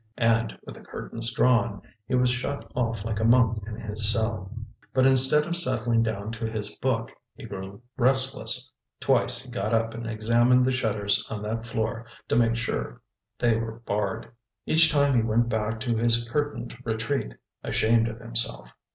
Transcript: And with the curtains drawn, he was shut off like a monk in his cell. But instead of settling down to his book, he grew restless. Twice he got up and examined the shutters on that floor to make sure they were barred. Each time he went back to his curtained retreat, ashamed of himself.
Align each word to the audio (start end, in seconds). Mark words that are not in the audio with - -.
And 0.17 0.57
with 0.63 0.73
the 0.73 0.81
curtains 0.81 1.31
drawn, 1.31 1.79
he 2.07 2.15
was 2.15 2.31
shut 2.31 2.71
off 2.73 3.05
like 3.05 3.19
a 3.19 3.23
monk 3.23 3.61
in 3.67 3.75
his 3.75 4.11
cell. 4.11 4.51
But 4.95 5.05
instead 5.05 5.45
of 5.45 5.55
settling 5.55 6.01
down 6.01 6.31
to 6.31 6.49
his 6.49 6.75
book, 6.79 7.11
he 7.35 7.45
grew 7.45 7.83
restless. 7.97 8.71
Twice 8.99 9.43
he 9.43 9.51
got 9.51 9.75
up 9.75 9.93
and 9.93 10.09
examined 10.09 10.65
the 10.65 10.71
shutters 10.71 11.27
on 11.29 11.43
that 11.43 11.67
floor 11.67 12.07
to 12.29 12.35
make 12.35 12.55
sure 12.55 12.99
they 13.37 13.57
were 13.57 13.73
barred. 13.81 14.27
Each 14.65 14.91
time 14.91 15.15
he 15.15 15.21
went 15.21 15.49
back 15.49 15.79
to 15.81 15.95
his 15.95 16.27
curtained 16.27 16.75
retreat, 16.83 17.35
ashamed 17.63 18.07
of 18.07 18.19
himself. 18.19 18.73